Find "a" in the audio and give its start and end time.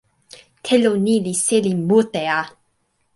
2.39-2.41